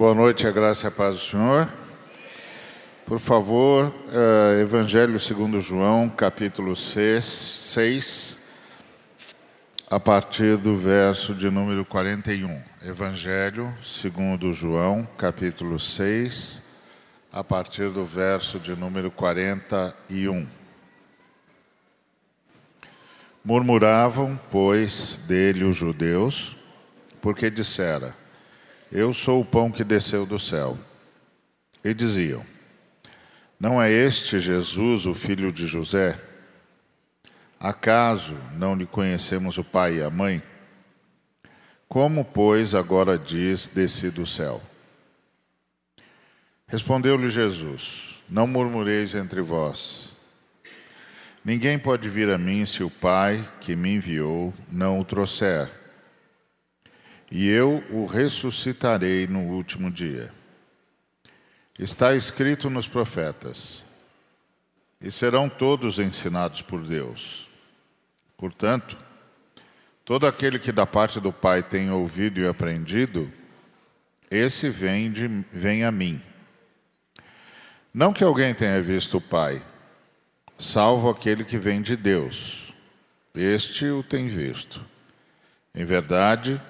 [0.00, 1.70] Boa noite, a graça e a paz do Senhor.
[3.04, 8.38] Por favor, uh, Evangelho segundo João, capítulo 6, 6,
[9.90, 12.62] a partir do verso de número 41.
[12.82, 16.62] Evangelho segundo João, capítulo 6,
[17.30, 20.48] a partir do verso de número 41.
[23.44, 26.56] Murmuravam, pois, dele os judeus,
[27.20, 28.18] porque dissera:
[28.92, 30.76] Eu sou o pão que desceu do céu.
[31.84, 32.44] E diziam:
[33.58, 36.18] Não é este Jesus, o filho de José?
[37.58, 40.42] Acaso não lhe conhecemos o pai e a mãe?
[41.88, 44.60] Como, pois, agora diz: Desci do céu?
[46.66, 50.10] Respondeu-lhe Jesus: Não murmureis entre vós.
[51.44, 55.79] Ninguém pode vir a mim se o Pai que me enviou não o trouxer.
[57.30, 60.32] E eu o ressuscitarei no último dia.
[61.78, 63.84] Está escrito nos profetas:
[65.00, 67.48] E serão todos ensinados por Deus.
[68.36, 68.98] Portanto,
[70.04, 73.32] todo aquele que da parte do Pai tem ouvido e aprendido,
[74.30, 76.20] esse vem, de, vem a mim.
[77.94, 79.62] Não que alguém tenha visto o Pai,
[80.58, 82.72] salvo aquele que vem de Deus.
[83.34, 84.84] Este o tem visto.
[85.74, 86.60] Em verdade,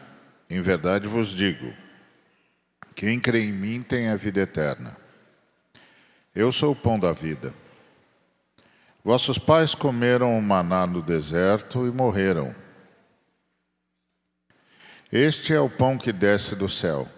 [0.51, 1.73] em verdade vos digo:
[2.95, 4.97] quem crê em mim tem a vida eterna.
[6.35, 7.55] Eu sou o pão da vida.
[9.03, 12.55] Vossos pais comeram o maná no deserto e morreram.
[15.11, 17.09] Este é o pão que desce do céu,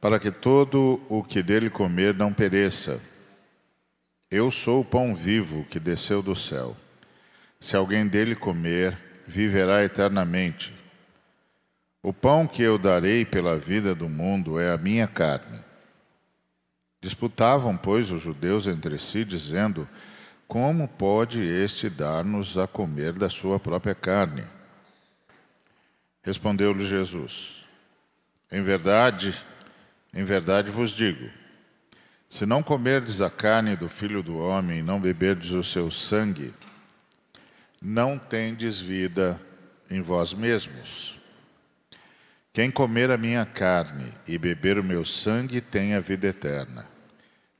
[0.00, 3.00] para que todo o que dele comer não pereça.
[4.30, 6.76] Eu sou o pão vivo que desceu do céu.
[7.58, 10.77] Se alguém dele comer, viverá eternamente.
[12.08, 15.62] O pão que eu darei pela vida do mundo é a minha carne.
[17.02, 19.86] Disputavam, pois, os judeus entre si, dizendo:
[20.46, 24.42] Como pode este dar-nos a comer da sua própria carne?
[26.22, 27.66] Respondeu-lhe Jesus:
[28.50, 29.34] Em verdade,
[30.14, 31.28] em verdade vos digo
[32.26, 36.54] se não comerdes a carne do filho do homem e não beberdes o seu sangue,
[37.82, 39.38] não tendes vida
[39.90, 41.17] em vós mesmos.
[42.52, 46.88] Quem comer a minha carne e beber o meu sangue tem a vida eterna,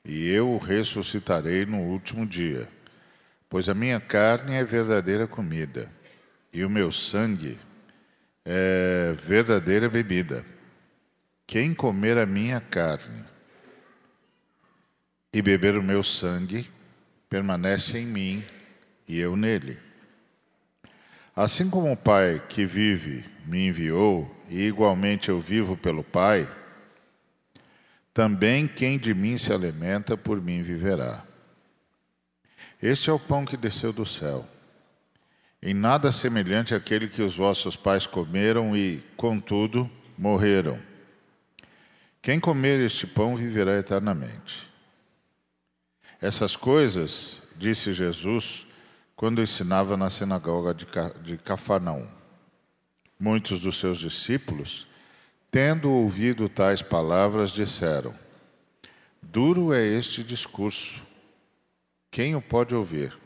[0.04, 2.68] e eu o ressuscitarei no último dia.
[3.48, 5.90] Pois a minha carne é verdadeira comida,
[6.52, 7.58] e o meu sangue
[8.44, 10.44] é verdadeira bebida.
[11.46, 13.24] Quem comer a minha carne
[15.32, 16.68] e beber o meu sangue,
[17.28, 18.44] permanece em mim
[19.06, 19.78] e eu nele.
[21.36, 26.48] Assim como o Pai que vive me enviou, e igualmente eu vivo pelo Pai,
[28.12, 31.24] também quem de mim se alimenta por mim viverá.
[32.82, 34.48] Este é o pão que desceu do céu.
[35.62, 40.78] Em nada semelhante àquele que os vossos pais comeram e, contudo, morreram.
[42.22, 44.68] Quem comer este pão viverá eternamente.
[46.20, 48.66] Essas coisas disse Jesus
[49.14, 52.06] quando ensinava na sinagoga de Cafarnaum.
[53.18, 54.86] Muitos dos seus discípulos,
[55.50, 58.14] tendo ouvido tais palavras, disseram:
[59.20, 61.02] Duro é este discurso.
[62.10, 63.18] Quem o pode ouvir?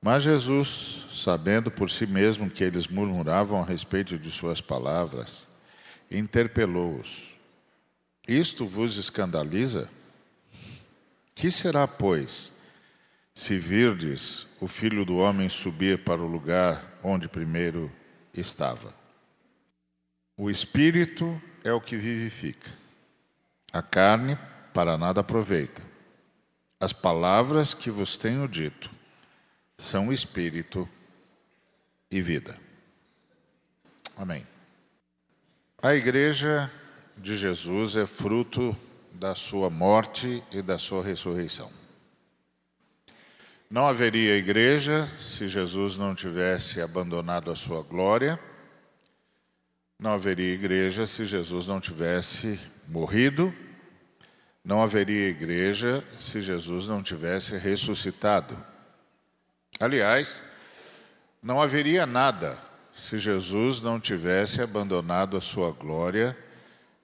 [0.00, 5.46] Mas Jesus, sabendo por si mesmo que eles murmuravam a respeito de suas palavras,
[6.10, 7.36] interpelou-os:
[8.26, 9.88] Isto vos escandaliza?
[11.36, 12.52] Que será, pois,
[13.32, 17.90] se virdes o filho do homem subir para o lugar onde primeiro
[18.34, 18.94] estava?
[20.36, 22.70] O espírito é o que vivifica,
[23.72, 24.38] a carne
[24.72, 25.82] para nada aproveita.
[26.80, 28.90] As palavras que vos tenho dito
[29.78, 30.88] são espírito
[32.10, 32.58] e vida.
[34.16, 34.46] Amém.
[35.80, 36.70] A igreja
[37.16, 38.76] de Jesus é fruto
[39.12, 41.70] da sua morte e da sua ressurreição.
[43.72, 48.38] Não haveria igreja se Jesus não tivesse abandonado a sua glória.
[49.98, 53.50] Não haveria igreja se Jesus não tivesse morrido.
[54.62, 58.58] Não haveria igreja se Jesus não tivesse ressuscitado.
[59.80, 60.44] Aliás,
[61.42, 62.58] não haveria nada
[62.92, 66.36] se Jesus não tivesse abandonado a sua glória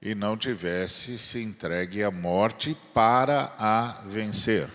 [0.02, 4.68] e não tivesse se entregue à morte para a vencer.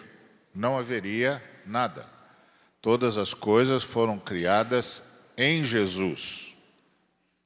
[0.56, 2.08] Não haveria nada.
[2.82, 5.04] Todas as coisas foram criadas
[5.38, 6.54] em Jesus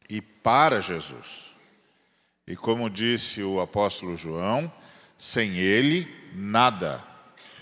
[0.09, 1.55] e para Jesus.
[2.45, 4.71] E como disse o apóstolo João,
[5.17, 7.03] sem ele, nada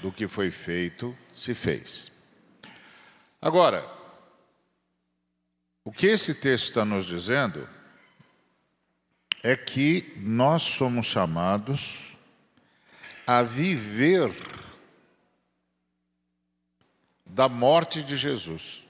[0.02, 2.12] do que foi feito se fez.
[3.42, 3.90] Agora,
[5.84, 7.68] o que esse texto está nos dizendo
[9.44, 12.16] é que nós somos chamados
[13.28, 14.31] a viver
[17.25, 18.83] da morte de Jesus.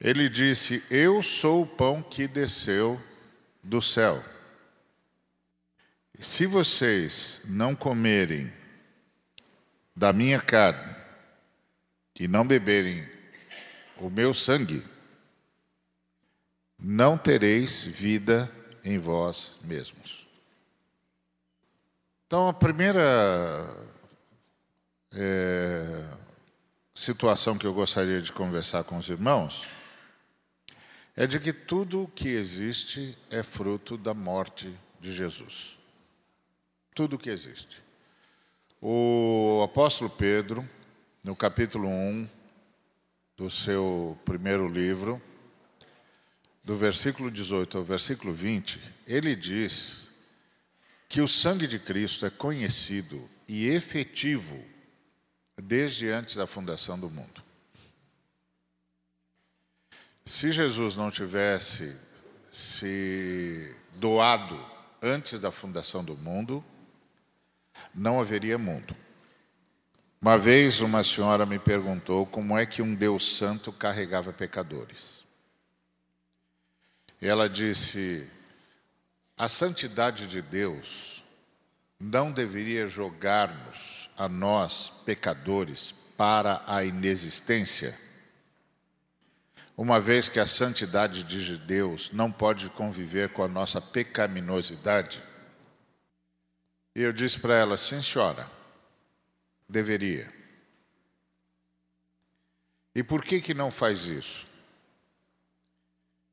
[0.00, 3.00] Ele disse: Eu sou o pão que desceu
[3.62, 4.24] do céu.
[6.18, 8.52] Se vocês não comerem
[9.94, 10.96] da minha carne
[12.18, 13.06] e não beberem
[13.98, 14.84] o meu sangue,
[16.78, 18.50] não tereis vida
[18.82, 20.26] em vós mesmos.
[22.26, 23.89] Então, a primeira
[25.12, 26.08] é,
[26.94, 29.66] situação que eu gostaria de conversar com os irmãos
[31.16, 35.78] é de que tudo o que existe é fruto da morte de Jesus.
[36.94, 37.82] Tudo o que existe.
[38.80, 40.68] O apóstolo Pedro,
[41.24, 42.28] no capítulo 1
[43.36, 45.20] do seu primeiro livro,
[46.62, 50.10] do versículo 18 ao versículo 20, ele diz
[51.08, 54.69] que o sangue de Cristo é conhecido e efetivo
[55.60, 57.42] desde antes da fundação do mundo.
[60.24, 61.96] Se Jesus não tivesse
[62.52, 64.58] se doado
[65.02, 66.64] antes da fundação do mundo,
[67.94, 68.94] não haveria mundo.
[70.20, 75.24] Uma vez uma senhora me perguntou como é que um Deus santo carregava pecadores.
[77.20, 78.28] Ela disse:
[79.36, 81.24] a santidade de Deus
[81.98, 87.98] não deveria jogar-nos, a nós, pecadores, para a inexistência,
[89.74, 95.22] uma vez que a santidade de Deus não pode conviver com a nossa pecaminosidade.
[96.94, 98.46] E eu disse para ela: sim, senhora,
[99.66, 100.30] deveria.
[102.94, 104.46] E por que, que não faz isso?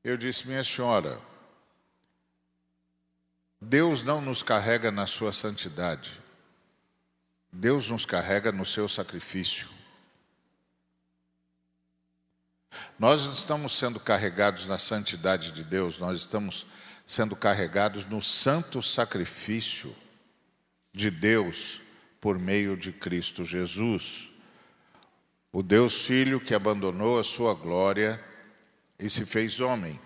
[0.04, 1.22] Eu disse, minha senhora,
[3.62, 6.27] Deus não nos carrega na sua santidade,
[7.52, 9.68] Deus nos carrega no seu sacrifício.
[13.00, 16.66] Nós estamos sendo carregados na santidade de Deus, nós estamos
[17.06, 19.96] sendo carregados no santo sacrifício
[20.94, 21.82] de Deus
[22.20, 24.30] por meio de Cristo Jesus.
[25.52, 28.22] O Deus Filho que abandonou a sua glória
[29.00, 30.00] e se fez homem.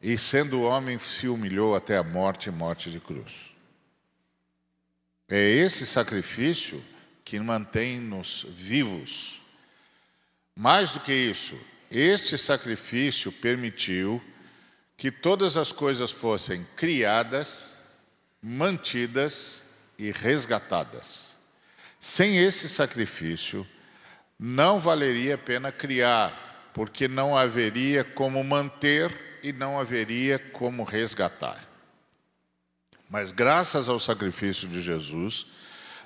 [0.00, 3.51] E sendo homem, se humilhou até a morte e morte de cruz.
[5.28, 6.82] É esse sacrifício
[7.24, 9.40] que mantém-nos vivos.
[10.54, 11.58] Mais do que isso,
[11.90, 14.22] este sacrifício permitiu
[14.96, 17.76] que todas as coisas fossem criadas,
[18.42, 19.62] mantidas
[19.98, 21.36] e resgatadas.
[22.00, 23.66] Sem esse sacrifício,
[24.38, 31.71] não valeria a pena criar porque não haveria como manter e não haveria como resgatar.
[33.12, 35.44] Mas graças ao sacrifício de Jesus,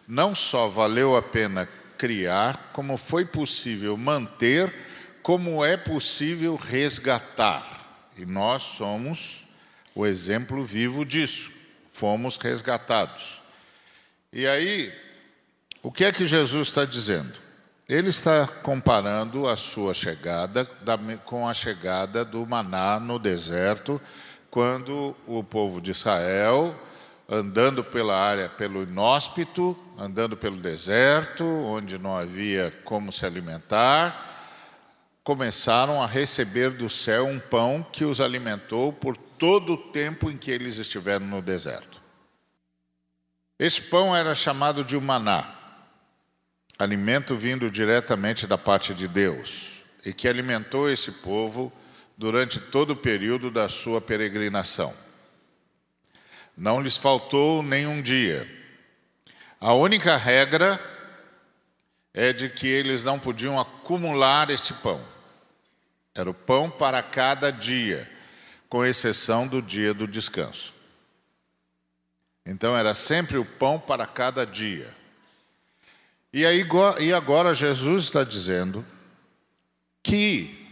[0.09, 4.75] não só valeu a pena criar, como foi possível manter,
[5.23, 8.11] como é possível resgatar.
[8.19, 9.47] E nós somos
[9.95, 11.53] o exemplo vivo disso.
[11.93, 13.41] Fomos resgatados.
[14.33, 14.93] E aí,
[15.85, 17.35] o que é que Jesus está dizendo?
[17.89, 20.65] Ele está comparando a sua chegada
[21.25, 24.03] com a chegada do maná no deserto,
[24.51, 26.77] quando o povo de Israel,
[27.29, 34.25] andando pela área, pelo inóspito, andando pelo deserto, onde não havia como se alimentar,
[35.25, 40.37] começaram a receber do céu um pão que os alimentou por todo o tempo em
[40.37, 42.01] que eles estiveram no deserto.
[43.59, 45.57] Esse pão era chamado de maná
[46.79, 51.73] alimento vindo diretamente da parte de Deus e que alimentou esse povo
[52.17, 54.95] durante todo o período da sua peregrinação.
[56.57, 58.51] Não lhes faltou nenhum dia.
[59.61, 60.81] A única regra
[62.15, 65.01] é de que eles não podiam acumular este pão.
[66.15, 68.11] Era o pão para cada dia,
[68.71, 70.73] com exceção do dia do descanso.
[72.47, 74.89] Então era sempre o pão para cada dia.
[76.33, 76.67] E, aí,
[77.01, 78.85] e agora Jesus está dizendo
[80.03, 80.67] que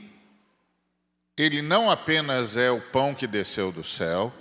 [1.36, 4.32] ele não apenas é o pão que desceu do céu,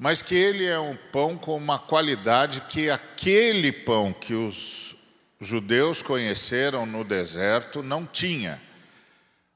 [0.00, 4.96] mas que ele é um pão com uma qualidade que aquele pão que os
[5.38, 8.58] judeus conheceram no deserto não tinha.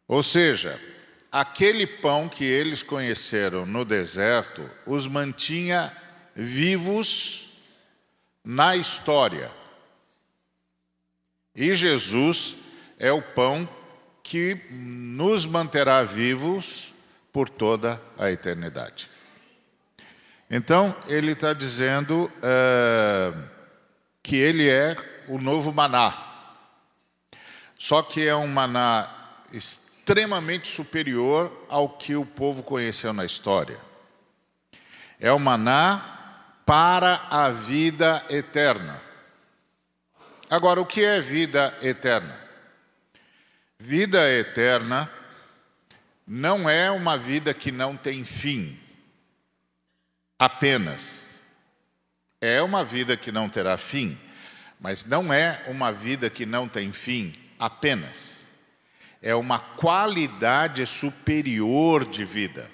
[0.07, 0.79] Ou seja,
[1.33, 5.91] aquele pão que eles conheceram no deserto os mantinha
[6.37, 7.49] vivos
[8.45, 9.51] na história.
[11.57, 12.57] E Jesus
[12.99, 13.67] é o pão
[14.23, 16.93] que nos manterá vivos
[17.33, 19.09] por toda a eternidade.
[20.51, 23.33] Então, ele está dizendo é,
[24.23, 24.97] que ele é
[25.29, 26.17] o novo maná.
[27.79, 29.11] Só que é um maná
[29.53, 33.79] extremamente superior ao que o povo conheceu na história.
[35.19, 36.03] É o maná
[36.67, 39.01] para a vida eterna.
[40.49, 42.39] Agora, o que é vida eterna?
[43.79, 45.11] Vida eterna
[46.27, 48.79] não é uma vida que não tem fim,
[50.45, 51.29] apenas.
[52.39, 54.19] É uma vida que não terá fim,
[54.79, 58.51] mas não é uma vida que não tem fim apenas.
[59.23, 62.71] É uma qualidade superior de vida.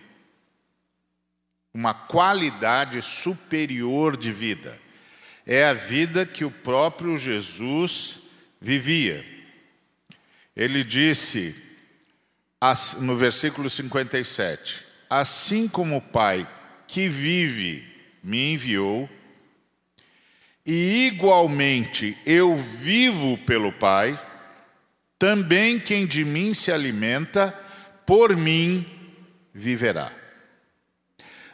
[1.72, 4.76] Uma qualidade superior de vida.
[5.46, 8.18] É a vida que o próprio Jesus
[8.60, 9.24] vivia.
[10.56, 11.54] Ele disse
[12.98, 16.48] no versículo 57: Assim como o Pai
[16.92, 17.85] que vive
[18.23, 19.09] me enviou,
[20.66, 24.20] e igualmente eu vivo pelo Pai,
[25.18, 27.52] também quem de mim se alimenta,
[28.04, 28.85] por mim
[29.54, 30.12] viverá.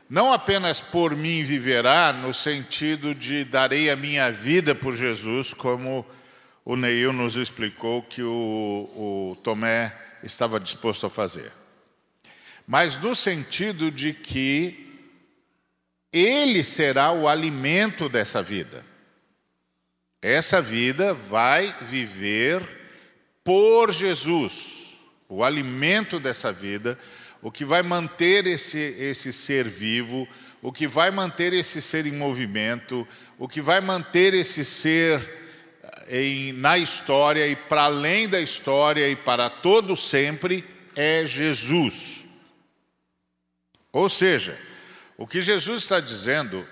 [0.09, 6.07] Não apenas por mim viverá, no sentido de darei a minha vida por Jesus, como
[6.65, 11.53] o Neil nos explicou que o, o Tomé estava disposto a fazer.
[12.67, 14.86] Mas no sentido de que
[16.17, 18.85] ele será o alimento dessa vida.
[20.23, 22.63] Essa vida vai viver
[23.45, 24.95] por Jesus,
[25.29, 26.99] o alimento dessa vida,
[27.43, 30.27] o que vai manter esse, esse ser vivo,
[30.63, 33.07] o que vai manter esse ser em movimento,
[33.39, 35.21] o que vai manter esse ser
[36.09, 40.65] eh, em, na história e para além da história e para todo sempre
[40.97, 42.25] é Jesus.
[43.93, 44.59] Ou seja,
[45.17, 46.67] o que Jesus está dizendo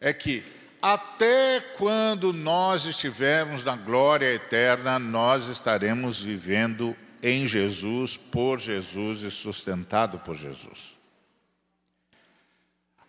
[0.00, 0.42] é que
[0.80, 9.30] até quando nós estivermos na glória eterna, nós estaremos vivendo em Jesus, por Jesus e
[9.30, 10.98] sustentado por Jesus.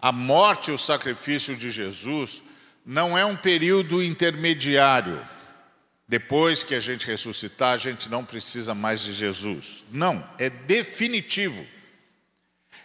[0.02, 2.42] A morte e o sacrifício de Jesus
[2.86, 5.26] não é um período intermediário.
[6.08, 9.86] Depois que a gente ressuscitar, a gente não precisa mais de Jesus.
[9.92, 11.66] Não, é definitivo.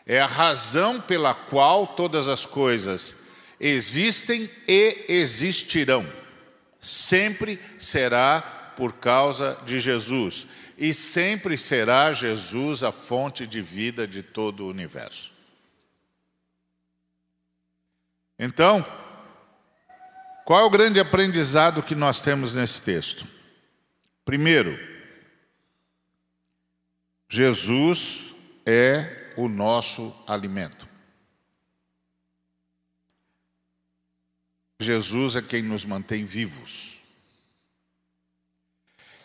[0.06, 3.16] É a razão pela qual todas as coisas
[3.58, 6.06] existem e existirão.
[6.78, 8.40] Sempre será
[8.76, 10.46] por causa de Jesus.
[10.78, 15.32] E sempre será Jesus a fonte de vida de todo o universo.
[18.38, 18.86] Então,
[20.44, 23.26] qual é o grande aprendizado que nós temos nesse texto?
[24.25, 24.78] Primeiro,
[27.28, 28.34] Jesus
[28.64, 30.88] é o nosso alimento.
[34.81, 37.00] Jesus é quem nos mantém vivos.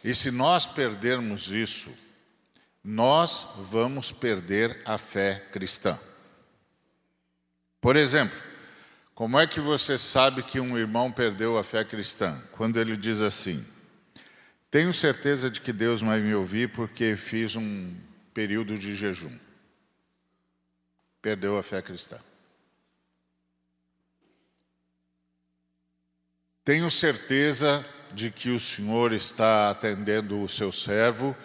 [0.03, 1.91] E se nós perdermos isso,
[2.83, 5.99] nós vamos perder a fé cristã.
[7.79, 8.37] Por exemplo,
[9.13, 12.41] como é que você sabe que um irmão perdeu a fé cristã?
[12.53, 13.63] Quando ele diz assim:
[14.71, 17.93] Tenho certeza de que Deus vai me ouvir porque fiz um
[18.33, 19.37] período de jejum
[21.21, 22.17] perdeu a fé cristã.
[26.63, 31.35] Tenho certeza de que o Senhor está atendendo o seu servo,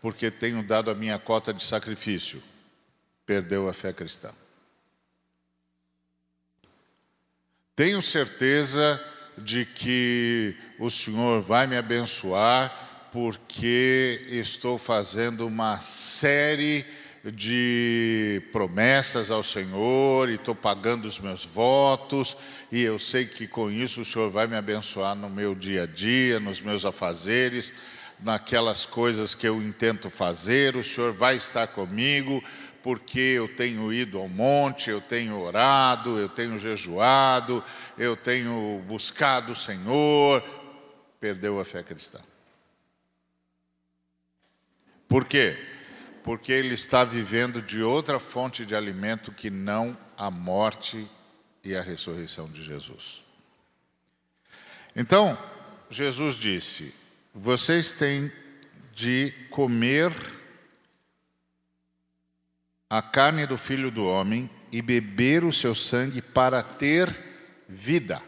[0.00, 2.42] porque tenho dado a minha cota de sacrifício.
[3.24, 4.32] Perdeu a fé cristã.
[7.74, 9.02] Tenho certeza
[9.36, 19.30] de que o Senhor vai me abençoar, porque estou fazendo uma série de de promessas
[19.30, 22.36] ao Senhor e estou pagando os meus votos
[22.70, 25.86] e eu sei que com isso o Senhor vai me abençoar no meu dia a
[25.86, 27.72] dia, nos meus afazeres,
[28.20, 32.42] naquelas coisas que eu intento fazer, o Senhor vai estar comigo
[32.82, 37.62] porque eu tenho ido ao monte, eu tenho orado, eu tenho jejuado,
[37.98, 40.40] eu tenho buscado o Senhor.
[41.18, 42.20] Perdeu a fé cristã.
[45.08, 45.58] Por quê?
[46.26, 51.06] Porque ele está vivendo de outra fonte de alimento que não a morte
[51.62, 53.22] e a ressurreição de Jesus.
[54.96, 55.38] Então,
[55.88, 56.92] Jesus disse:
[57.32, 58.32] Vocês têm
[58.92, 60.12] de comer
[62.90, 67.08] a carne do filho do homem e beber o seu sangue para ter
[67.68, 68.20] vida.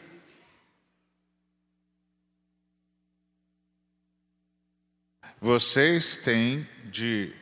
[5.40, 7.35] Vocês têm de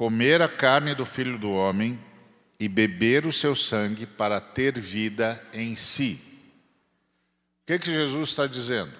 [0.00, 2.02] comer a carne do filho do homem
[2.58, 6.18] e beber o seu sangue para ter vida em si.
[7.62, 8.94] O que, que Jesus está dizendo?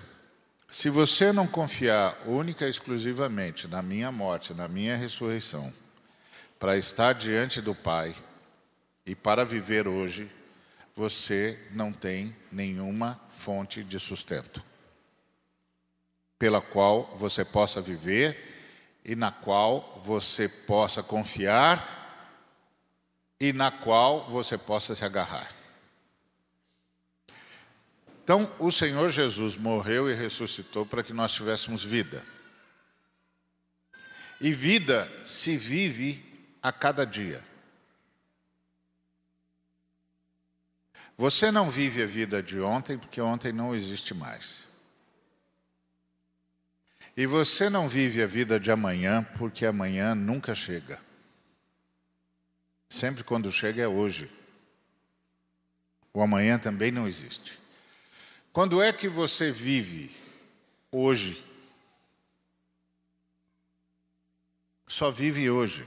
[0.68, 5.72] Se você não confiar única e exclusivamente na minha morte, na minha ressurreição,
[6.58, 8.14] para estar diante do Pai
[9.06, 10.30] e para viver hoje,
[10.94, 14.62] você não tem nenhuma fonte de sustento
[16.38, 18.49] pela qual você possa viver
[19.04, 21.98] e na qual você possa confiar
[23.40, 25.50] e na qual você possa se agarrar.
[28.22, 32.24] Então, o Senhor Jesus morreu e ressuscitou para que nós tivéssemos vida.
[34.40, 36.24] E vida se vive
[36.62, 37.44] a cada dia.
[41.18, 44.69] Você não vive a vida de ontem, porque ontem não existe mais.
[47.20, 50.98] E você não vive a vida de amanhã porque amanhã nunca chega.
[52.88, 54.30] Sempre quando chega é hoje.
[56.14, 57.60] O amanhã também não existe.
[58.54, 60.10] Quando é que você vive
[60.90, 61.44] hoje?
[64.88, 65.86] Só vive hoje.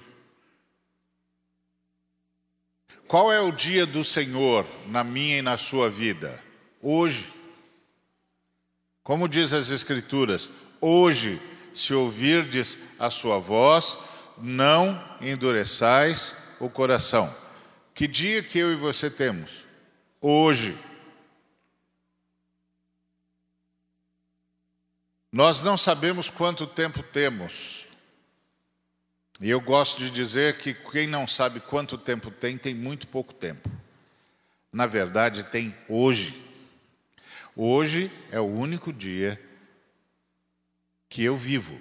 [3.08, 6.40] Qual é o dia do Senhor na minha e na sua vida?
[6.80, 7.28] Hoje.
[9.04, 10.52] Como diz as Escrituras,
[10.86, 11.42] Hoje,
[11.74, 13.98] se ouvirdes a sua voz,
[14.38, 17.34] não endureçais o coração.
[17.94, 19.64] Que dia que eu e você temos?
[20.20, 20.78] Hoje.
[25.32, 27.86] Nós não sabemos quanto tempo temos.
[29.40, 33.34] E eu gosto de dizer que quem não sabe quanto tempo tem, tem muito pouco
[33.34, 33.72] tempo.
[34.70, 36.36] Na verdade, tem hoje.
[37.56, 39.40] Hoje é o único dia
[41.14, 41.80] que eu vivo.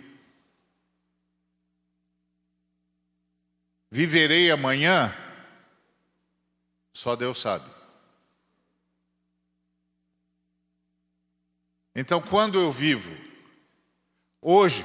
[3.90, 5.11] Viverei amanhã?
[6.92, 7.64] Só Deus sabe.
[11.95, 13.16] Então, quando eu vivo?
[14.42, 14.85] Hoje.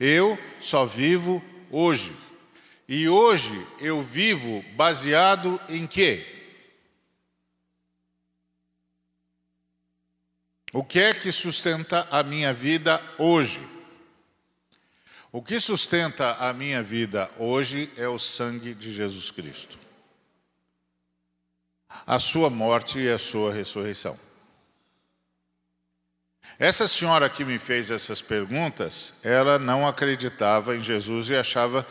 [0.00, 1.40] Eu só vivo
[1.70, 2.12] hoje.
[2.88, 6.35] E hoje eu vivo baseado em quê?
[10.72, 13.66] O que é que sustenta a minha vida hoje?
[15.30, 19.78] O que sustenta a minha vida hoje é o sangue de Jesus Cristo.
[22.06, 24.18] A sua morte e a sua ressurreição.
[26.58, 31.86] Essa senhora que me fez essas perguntas, ela não acreditava em Jesus e achava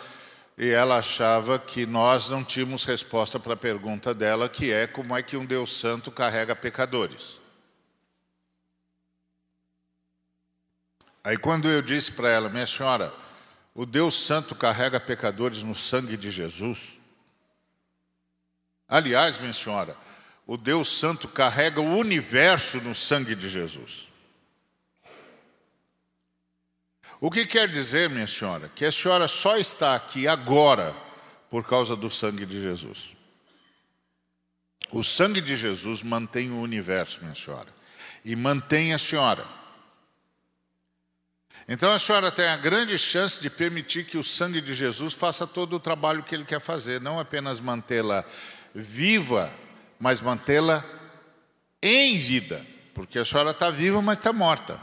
[0.57, 5.15] e ela achava que nós não tínhamos resposta para a pergunta dela, que é como
[5.15, 7.44] é que um Deus santo carrega pecadores.
[11.25, 13.11] Aí quando eu disse para ela, minha senhora,
[13.73, 16.99] o Deus Santo carrega pecadores no sangue de Jesus.
[18.87, 19.97] Aliás, minha senhora,
[20.45, 24.07] o Deus Santo carrega o universo no sangue de Jesus.
[27.19, 28.69] O que quer dizer, minha senhora?
[28.75, 30.95] Que a senhora só está aqui agora
[31.49, 33.15] por causa do sangue de Jesus.
[34.91, 37.69] O sangue de Jesus mantém o universo, minha senhora,
[38.23, 39.64] e mantém a senhora.
[41.67, 45.47] Então a senhora tem a grande chance de permitir que o sangue de Jesus faça
[45.47, 48.23] todo o trabalho que ele quer fazer, não apenas mantê-la
[48.73, 49.51] viva,
[49.99, 50.85] mas mantê-la
[51.81, 54.79] em vida, porque a senhora está viva, mas está morta.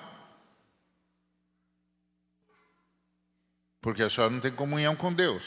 [3.80, 5.42] Porque a senhora não tem comunhão com Deus.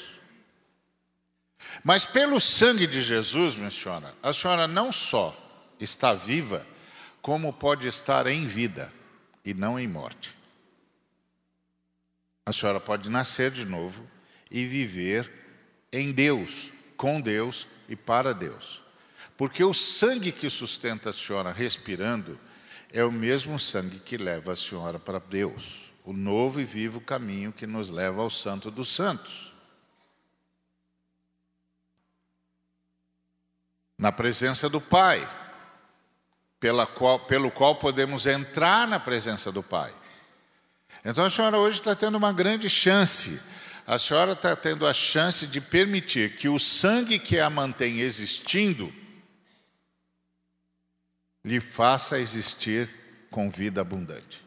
[1.84, 5.36] Mas pelo sangue de Jesus, minha senhora, a senhora não só
[5.80, 6.65] está viva,
[7.21, 8.93] como pode estar em vida
[9.43, 10.35] e não em morte
[12.45, 14.05] a senhora pode nascer de novo
[14.51, 15.29] e viver
[15.91, 18.84] em Deus, com Deus e para Deus.
[19.36, 22.39] Porque o sangue que sustenta a senhora respirando
[22.93, 27.51] é o mesmo sangue que leva a senhora para Deus, o novo e vivo caminho
[27.51, 29.53] que nos leva ao Santo dos Santos.
[33.97, 35.27] Na presença do Pai,
[36.60, 39.93] pela qual, pelo qual podemos entrar na presença do Pai.
[41.05, 43.39] Então a senhora hoje está tendo uma grande chance.
[43.85, 48.91] A senhora está tendo a chance de permitir que o sangue que a mantém existindo
[51.43, 52.89] lhe faça existir
[53.29, 54.43] com vida abundante.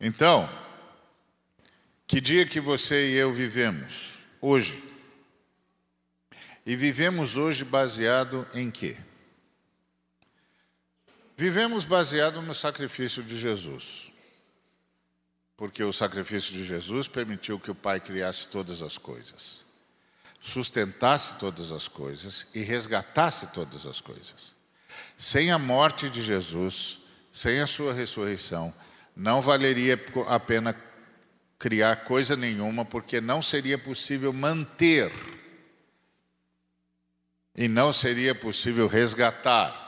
[0.00, 0.48] Então,
[2.08, 4.14] Que dia que você e eu vivemos?
[4.40, 4.82] Hoje.
[6.64, 8.96] E vivemos hoje baseado em quê?
[11.38, 14.10] Vivemos baseado no sacrifício de Jesus.
[15.56, 19.64] Porque o sacrifício de Jesus permitiu que o Pai criasse todas as coisas,
[20.40, 24.56] sustentasse todas as coisas e resgatasse todas as coisas.
[25.16, 26.98] Sem a morte de Jesus,
[27.30, 28.74] sem a sua ressurreição,
[29.14, 29.96] não valeria
[30.26, 30.74] a pena
[31.56, 35.12] criar coisa nenhuma, porque não seria possível manter
[37.54, 39.87] e não seria possível resgatar.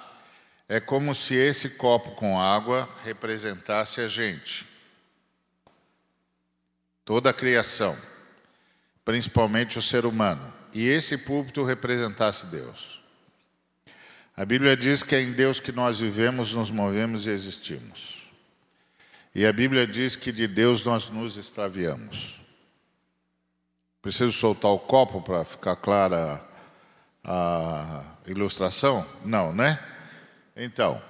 [0.71, 4.65] É como se esse copo com água representasse a gente.
[7.05, 7.99] Toda a criação,
[9.05, 10.55] principalmente o ser humano.
[10.73, 13.03] E esse púlpito representasse Deus.
[14.37, 18.31] A Bíblia diz que é em Deus que nós vivemos, nos movemos e existimos.
[19.35, 22.41] E a Bíblia diz que de Deus nós nos extraviamos.
[24.01, 26.41] Preciso soltar o copo para ficar clara
[27.25, 29.05] a ilustração?
[29.25, 29.90] Não, né?
[30.63, 31.03] Então,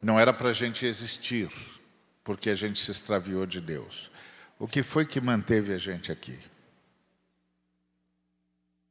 [0.00, 1.50] não era para a gente existir,
[2.22, 4.08] porque a gente se extraviou de Deus.
[4.56, 6.38] O que foi que manteve a gente aqui?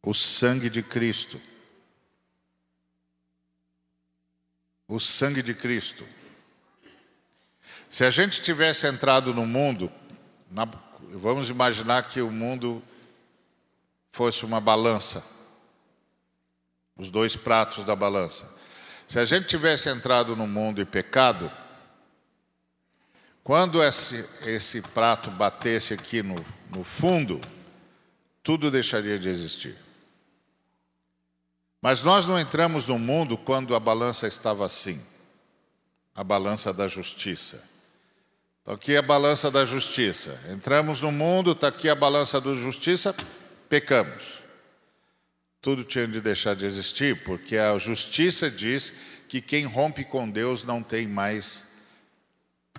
[0.04, 1.40] O sangue de Cristo.
[4.88, 6.06] O sangue de Cristo.
[7.90, 9.90] Se a gente tivesse entrado no mundo,
[10.52, 10.66] na,
[11.12, 12.84] vamos imaginar que o mundo
[14.12, 15.34] fosse uma balança
[16.98, 18.55] os dois pratos da balança.
[19.08, 21.52] Se a gente tivesse entrado no mundo e pecado,
[23.44, 26.36] quando esse, esse prato batesse aqui no,
[26.76, 27.40] no fundo,
[28.42, 29.76] tudo deixaria de existir.
[31.82, 35.02] Mas nós não entramos no mundo quando a balança estava assim
[36.16, 37.62] a balança da justiça.
[38.60, 40.40] Está aqui a balança da justiça.
[40.50, 43.14] Entramos no mundo, está aqui a balança da justiça,
[43.68, 44.45] pecamos
[45.66, 48.94] tudo tinha de deixar de existir, porque a justiça diz
[49.28, 51.72] que quem rompe com Deus não tem mais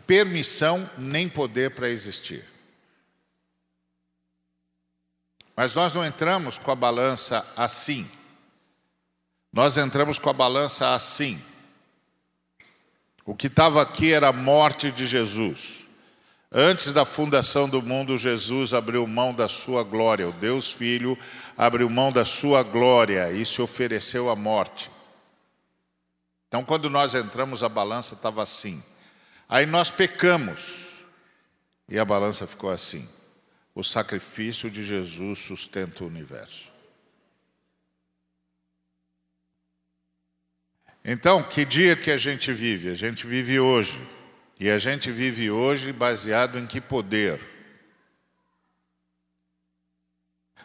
[0.06, 2.44] permissão nem poder para existir.
[5.56, 8.08] Mas nós não entramos com a balança assim.
[9.52, 11.42] Nós entramos com a balança assim.
[13.24, 15.85] O que estava aqui era a morte de Jesus.
[16.58, 20.26] Antes da fundação do mundo, Jesus abriu mão da sua glória.
[20.26, 21.14] O Deus Filho
[21.54, 24.90] abriu mão da sua glória e se ofereceu à morte.
[26.48, 28.82] Então, quando nós entramos, a balança estava assim.
[29.46, 30.86] Aí nós pecamos
[31.86, 33.06] e a balança ficou assim.
[33.74, 36.72] O sacrifício de Jesus sustenta o universo.
[41.04, 42.88] Então, que dia que a gente vive?
[42.88, 44.15] A gente vive hoje.
[44.58, 47.40] E a gente vive hoje baseado em que poder?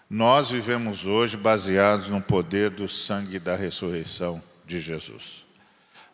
[0.10, 5.46] Nós vivemos hoje baseados no poder do sangue da ressurreição de Jesus,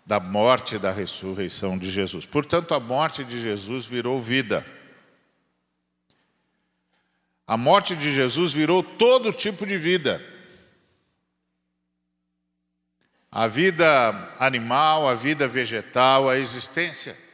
[0.06, 2.26] da morte da ressurreição de Jesus.
[2.26, 4.66] Portanto, a morte de Jesus virou vida.
[7.46, 10.24] A morte de Jesus virou todo tipo de vida.
[13.32, 17.27] A vida animal, a vida vegetal, a existência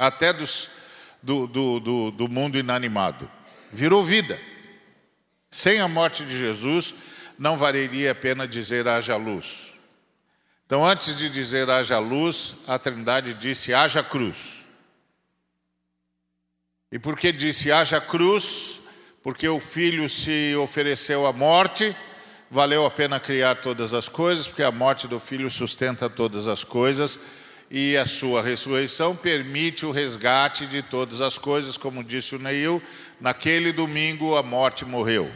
[0.00, 0.66] até dos,
[1.22, 3.30] do, do, do, do mundo inanimado.
[3.70, 4.40] Virou vida.
[5.50, 6.94] Sem a morte de Jesus,
[7.38, 9.74] não valeria a pena dizer haja luz.
[10.64, 14.64] Então, antes de dizer haja luz, a Trindade disse haja cruz.
[16.90, 18.80] E por que disse haja cruz?
[19.22, 21.94] Porque o Filho se ofereceu à morte,
[22.50, 26.64] valeu a pena criar todas as coisas, porque a morte do Filho sustenta todas as
[26.64, 27.20] coisas
[27.70, 32.82] e a sua ressurreição permite o resgate de todas as coisas, como disse o Neil,
[33.20, 35.30] naquele domingo a morte morreu.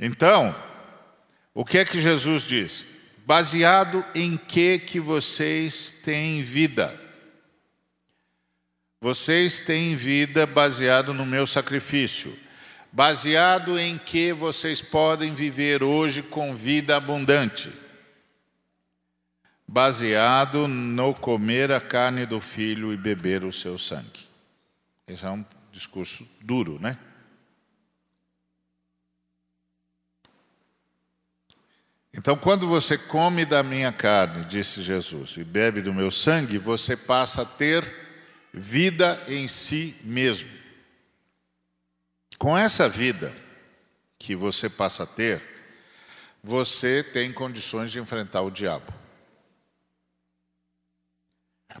[0.00, 0.56] Então,
[1.52, 2.86] o que é que Jesus diz?
[3.26, 6.98] Baseado em que que vocês têm vida?
[9.02, 12.36] Vocês têm vida baseado no meu sacrifício.
[12.90, 17.81] Baseado em que vocês podem viver hoje com vida abundante
[19.72, 24.28] baseado no comer a carne do filho e beber o seu sangue.
[25.08, 26.98] Esse é um discurso duro, né?
[32.12, 36.94] Então, quando você come da minha carne, disse Jesus, e bebe do meu sangue, você
[36.94, 37.82] passa a ter
[38.52, 40.50] vida em si mesmo.
[42.36, 43.34] Com essa vida
[44.18, 45.40] que você passa a ter,
[46.44, 49.00] você tem condições de enfrentar o diabo.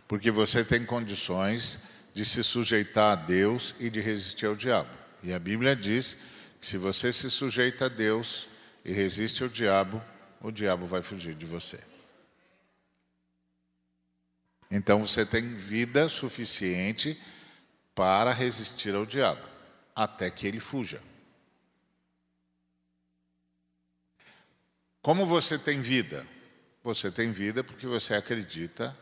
[0.08, 1.78] Porque você tem condições
[2.14, 4.90] de se sujeitar a Deus e de resistir ao diabo.
[5.22, 6.16] E a Bíblia diz
[6.60, 8.48] que se você se sujeita a Deus
[8.84, 10.02] e resiste ao diabo,
[10.40, 11.80] o diabo vai fugir de você.
[14.70, 17.20] Então você tem vida suficiente
[17.94, 19.46] para resistir ao diabo,
[19.94, 21.02] até que ele fuja.
[25.02, 26.26] Como você tem vida?
[26.82, 28.96] Você tem vida porque você acredita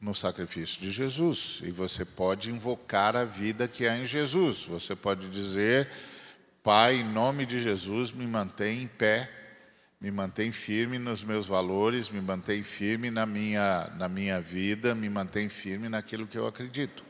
[0.00, 4.64] no sacrifício de Jesus e você pode invocar a vida que há em Jesus.
[4.64, 5.88] Você pode dizer:
[6.62, 9.30] Pai, em nome de Jesus, me mantém em pé,
[10.00, 15.10] me mantém firme nos meus valores, me mantém firme na minha, na minha vida, me
[15.10, 17.04] mantém firme naquilo que eu acredito.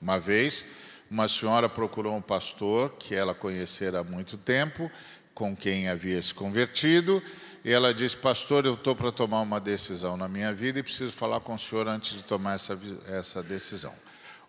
[0.00, 0.66] Uma vez,
[1.10, 4.90] uma senhora procurou um pastor que ela conhecera há muito tempo,
[5.32, 7.22] com quem havia se convertido,
[7.64, 11.12] e ela disse: Pastor, eu estou para tomar uma decisão na minha vida e preciso
[11.12, 13.94] falar com o senhor antes de tomar essa, essa decisão.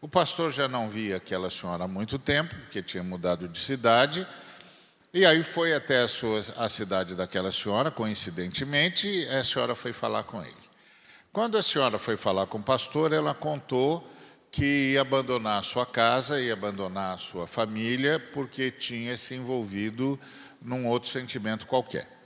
[0.01, 4.25] O pastor já não via aquela senhora há muito tempo, porque tinha mudado de cidade,
[5.13, 9.91] e aí foi até a, sua, a cidade daquela senhora, coincidentemente, e a senhora foi
[9.91, 10.69] falar com ele.
[11.33, 14.07] Quando a senhora foi falar com o pastor, ela contou
[14.51, 20.19] que ia abandonar a sua casa, ia abandonar a sua família, porque tinha se envolvido
[20.61, 22.18] num outro sentimento qualquer.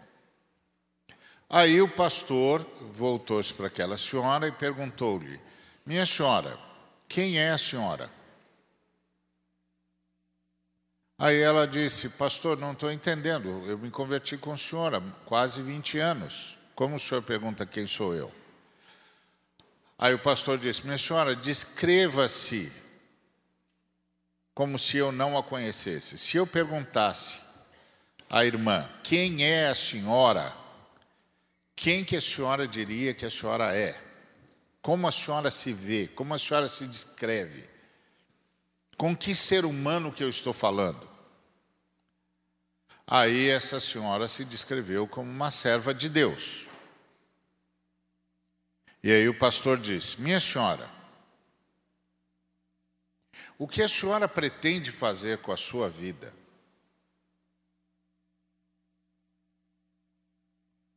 [1.56, 5.40] Aí o pastor voltou-se para aquela senhora e perguntou-lhe:
[5.86, 6.58] Minha senhora,
[7.08, 8.10] quem é a senhora?
[11.16, 13.64] Aí ela disse: Pastor, não estou entendendo.
[13.68, 16.58] Eu me converti com a senhora há quase 20 anos.
[16.74, 18.32] Como o senhor pergunta quem sou eu?
[19.96, 22.74] Aí o pastor disse: Minha senhora, descreva-se
[24.56, 26.18] como se eu não a conhecesse.
[26.18, 27.40] Se eu perguntasse
[28.28, 30.63] à irmã quem é a senhora,
[31.76, 34.00] quem que a senhora diria que a senhora é?
[34.82, 36.08] Como a senhora se vê?
[36.08, 37.70] Como a senhora se descreve?
[38.98, 41.10] Com que ser humano que eu estou falando?
[43.08, 46.66] Aí essa senhora se descreveu como uma serva de Deus.
[49.04, 50.90] E aí o pastor disse: Minha senhora,
[53.58, 56.34] o que a senhora pretende fazer com a sua vida?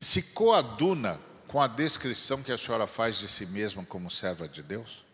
[0.07, 4.63] Se coaduna com a descrição que a senhora faz de si mesma como serva de
[4.63, 5.05] Deus?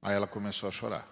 [0.00, 1.08] Aí ela começou a chorar.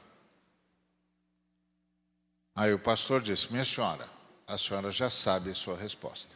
[2.55, 4.09] Aí o pastor disse: Minha senhora,
[4.47, 6.33] a senhora já sabe a sua resposta.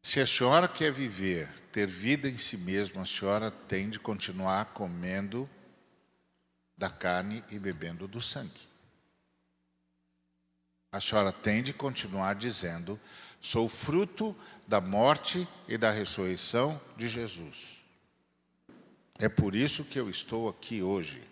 [0.00, 4.66] Se a senhora quer viver, ter vida em si mesma, a senhora tem de continuar
[4.66, 5.50] comendo
[6.78, 8.69] da carne e bebendo do sangue
[10.92, 12.98] a senhora tem de continuar dizendo:
[13.40, 17.78] sou fruto da morte e da ressurreição de Jesus.
[19.18, 21.22] É por isso que eu estou aqui hoje.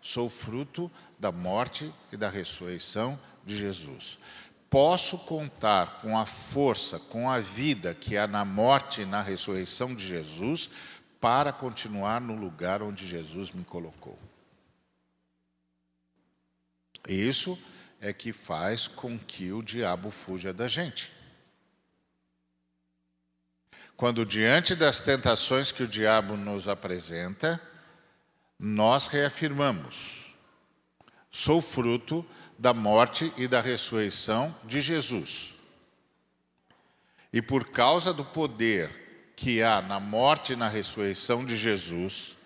[0.00, 4.18] Sou fruto da morte e da ressurreição de Jesus.
[4.68, 9.94] Posso contar com a força, com a vida que há na morte e na ressurreição
[9.94, 10.68] de Jesus
[11.20, 14.18] para continuar no lugar onde Jesus me colocou.
[17.08, 17.58] Isso
[18.00, 21.12] é que faz com que o diabo fuja da gente.
[23.96, 27.60] Quando diante das tentações que o diabo nos apresenta,
[28.58, 30.34] nós reafirmamos:
[31.30, 32.26] sou fruto
[32.58, 35.54] da morte e da ressurreição de Jesus.
[37.32, 42.36] E por causa do poder que há na morte e na ressurreição de Jesus,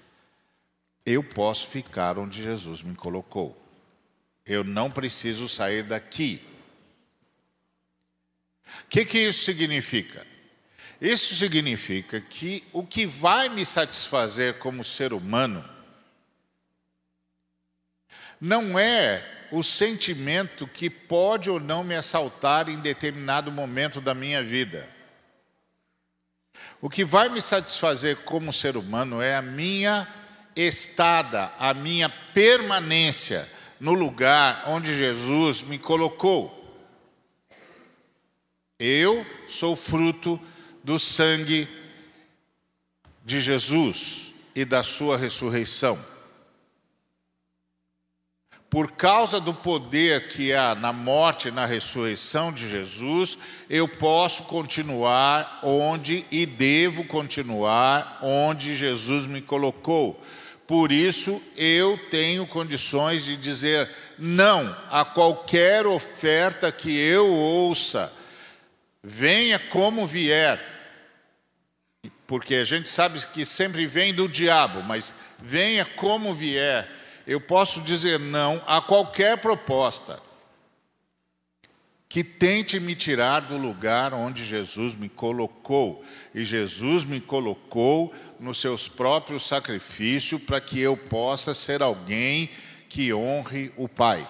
[1.05, 3.68] eu posso ficar onde Jesus me colocou.
[4.49, 6.43] Eu não preciso sair daqui.
[8.85, 10.27] O que, que isso significa?
[10.99, 15.63] Isso significa que o que vai me satisfazer como ser humano
[18.41, 24.43] não é o sentimento que pode ou não me assaltar em determinado momento da minha
[24.43, 24.89] vida.
[26.81, 30.09] O que vai me satisfazer como ser humano é a minha
[30.57, 36.55] estada, a minha permanência no lugar onde Jesus me colocou.
[38.79, 40.41] Eu sou fruto
[40.85, 41.69] do sangue
[43.25, 45.99] de Jesus e da sua ressurreição.
[48.71, 53.39] Por causa do poder que há na morte e na ressurreição de Jesus,
[53.69, 60.23] eu posso continuar onde e devo continuar onde Jesus me colocou.
[60.69, 68.13] Por isso, eu tenho condições de dizer não a qualquer oferta que eu ouça.
[69.03, 70.61] Venha como vier,
[72.27, 76.87] porque a gente sabe que sempre vem do diabo, mas venha como vier,
[77.27, 80.28] eu posso dizer não a qualquer proposta
[82.09, 86.03] que tente me tirar do lugar onde Jesus me colocou.
[86.35, 92.49] E Jesus me colocou nos seus próprios sacrifícios para que eu possa ser alguém
[92.89, 94.27] que honre o Pai.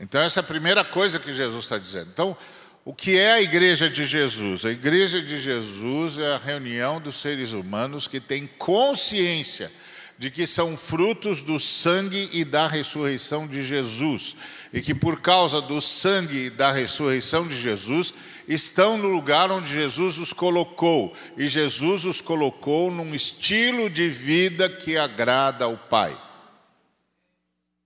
[0.00, 2.10] Então, essa é a primeira coisa que Jesus está dizendo.
[2.10, 2.36] Então,
[2.84, 4.64] o que é a igreja de Jesus?
[4.64, 9.70] A igreja de Jesus é a reunião dos seres humanos que têm consciência
[10.18, 14.36] de que são frutos do sangue e da ressurreição de Jesus,
[14.72, 18.14] e que por causa do sangue e da ressurreição de Jesus,
[18.46, 24.68] estão no lugar onde Jesus os colocou, e Jesus os colocou num estilo de vida
[24.68, 26.20] que agrada ao Pai,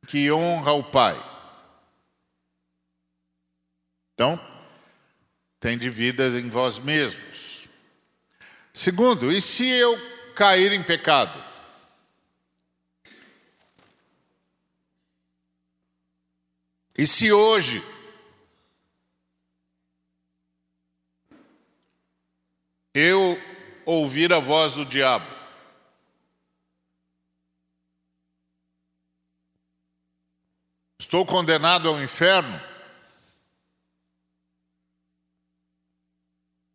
[0.07, 1.19] que honra o Pai.
[4.15, 4.41] Então,
[5.61, 7.67] tem de vida em vós mesmos.
[8.73, 9.99] Segundo, e se eu
[10.35, 11.46] cair em pecado?
[16.99, 17.83] E se hoje
[22.95, 23.37] eu
[23.85, 25.27] ouvir a voz do diabo,
[30.99, 32.59] estou condenado ao inferno?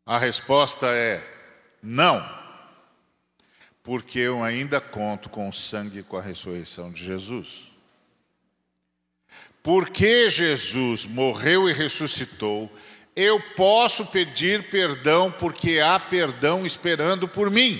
[0.06, 1.20] A resposta é
[1.82, 2.22] não,
[3.82, 7.71] porque eu ainda conto com o sangue e com a ressurreição de Jesus.
[9.64, 12.72] Porque Jesus morreu e ressuscitou,
[13.16, 17.80] eu posso pedir perdão porque há perdão esperando por mim.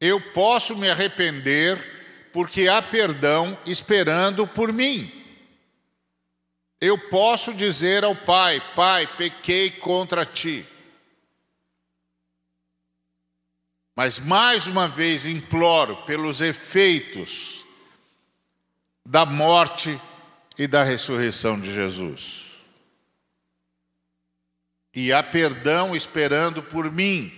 [0.00, 5.12] Eu posso me arrepender porque há perdão esperando por mim.
[6.80, 10.66] Eu posso dizer ao Pai: Pai, pequei contra ti.
[13.94, 17.64] Mas mais uma vez imploro pelos efeitos
[19.04, 20.00] da morte
[20.56, 22.50] e da ressurreição de Jesus.
[24.94, 27.32] E há perdão esperando por mim.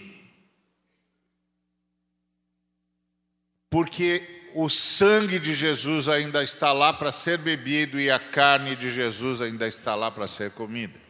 [3.71, 8.91] Porque o sangue de Jesus ainda está lá para ser bebido e a carne de
[8.91, 11.01] Jesus ainda está lá para ser comida.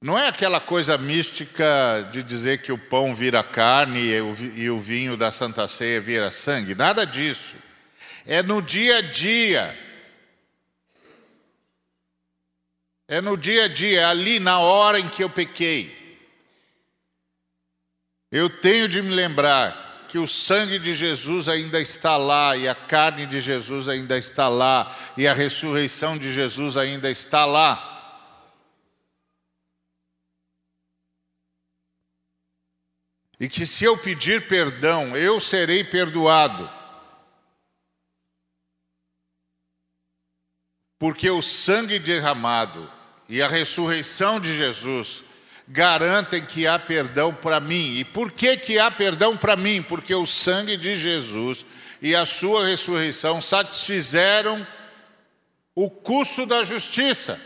[0.00, 4.00] Não é aquela coisa mística de dizer que o pão vira carne
[4.54, 7.56] e o vinho da Santa Ceia vira sangue, nada disso.
[8.24, 9.78] É no dia a dia.
[13.08, 15.96] É no dia a dia, é ali na hora em que eu pequei.
[18.30, 22.74] Eu tenho de me lembrar que o sangue de Jesus ainda está lá, e a
[22.74, 27.96] carne de Jesus ainda está lá, e a ressurreição de Jesus ainda está lá.
[33.40, 36.68] E que se eu pedir perdão, eu serei perdoado.
[40.98, 42.90] Porque o sangue derramado
[43.28, 45.22] e a ressurreição de Jesus
[45.68, 47.98] garantem que há perdão para mim.
[47.98, 49.82] E por que, que há perdão para mim?
[49.82, 51.64] Porque o sangue de Jesus
[52.02, 54.66] e a sua ressurreição satisfizeram
[55.74, 57.40] o custo da justiça.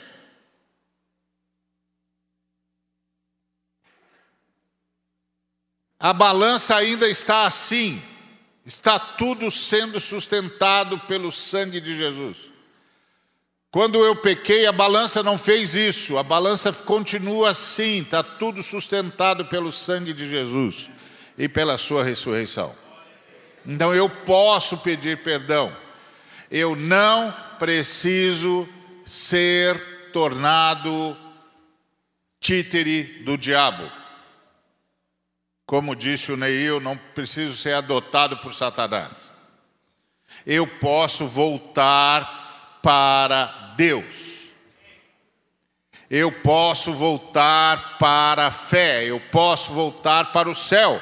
[6.02, 8.02] A balança ainda está assim,
[8.66, 12.38] está tudo sendo sustentado pelo sangue de Jesus.
[13.70, 19.44] Quando eu pequei, a balança não fez isso, a balança continua assim, está tudo sustentado
[19.44, 20.90] pelo sangue de Jesus
[21.38, 22.74] e pela sua ressurreição.
[23.64, 25.72] Então eu posso pedir perdão,
[26.50, 28.68] eu não preciso
[29.06, 31.16] ser tornado
[32.40, 34.01] títere do diabo.
[35.72, 39.32] Como disse o Neil, não preciso ser adotado por Satanás.
[40.44, 44.04] Eu posso voltar para Deus.
[46.10, 49.04] Eu posso voltar para a fé.
[49.06, 51.00] Eu posso voltar para o céu.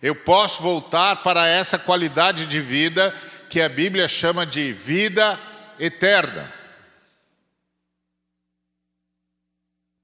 [0.00, 3.12] Eu posso voltar para essa qualidade de vida
[3.50, 5.36] que a Bíblia chama de vida
[5.76, 6.61] eterna.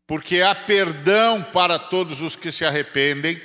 [0.08, 3.38] Porque há perdão para todos os que se arrependem,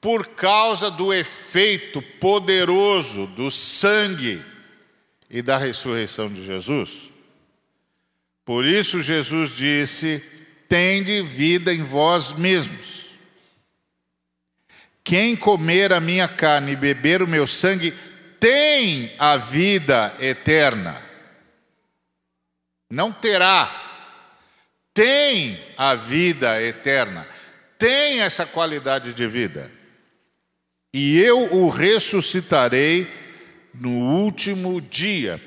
[0.00, 4.42] por causa do efeito poderoso do sangue
[5.28, 7.12] e da ressurreição de Jesus.
[8.42, 10.24] Por isso, Jesus disse:
[10.66, 13.02] Tende vida em vós mesmos.
[15.04, 17.92] quem comer a minha carne e beber o meu sangue
[18.40, 21.02] tem a vida eterna.
[22.88, 23.91] Não terá,
[24.94, 27.26] tem a vida eterna,
[27.78, 29.70] tem essa qualidade de vida.
[30.94, 33.08] E eu o ressuscitarei
[33.74, 35.40] no último dia,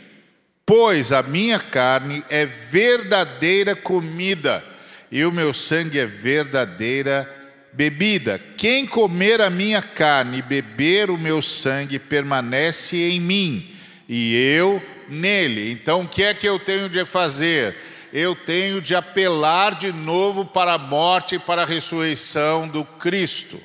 [0.65, 4.63] pois a minha carne é verdadeira comida
[5.11, 7.29] e o meu sangue é verdadeira
[7.71, 8.41] bebida.
[8.57, 13.75] Quem comer a minha carne e beber o meu sangue permanece em mim
[14.09, 15.71] e eu nele.
[15.71, 17.75] Então o que é que eu tenho de fazer?
[18.17, 23.61] Eu tenho de apelar de novo para a morte e para a ressurreição do Cristo.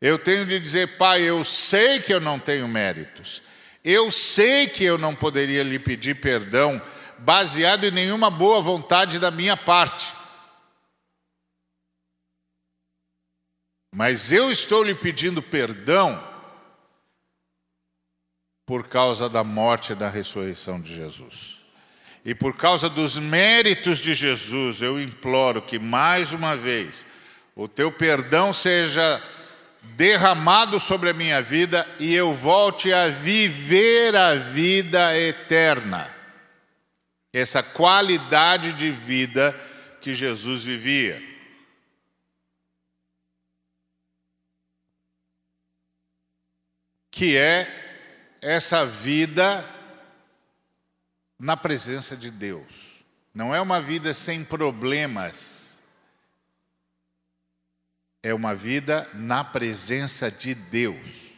[0.00, 3.42] Eu tenho de dizer, Pai, eu sei que eu não tenho méritos.
[3.82, 6.80] Eu sei que eu não poderia lhe pedir perdão
[7.18, 10.14] baseado em nenhuma boa vontade da minha parte.
[13.90, 16.16] Mas eu estou lhe pedindo perdão
[18.64, 21.57] por causa da morte e da ressurreição de Jesus.
[22.28, 27.06] E por causa dos méritos de Jesus, eu imploro que mais uma vez
[27.56, 29.18] o teu perdão seja
[29.96, 36.14] derramado sobre a minha vida e eu volte a viver a vida eterna.
[37.32, 39.58] Essa qualidade de vida
[40.02, 41.22] que Jesus vivia.
[47.10, 49.64] Que é essa vida
[51.38, 53.04] na presença de Deus.
[53.32, 55.68] Não é uma vida sem problemas
[58.22, 61.28] é uma vida na presença de Deus.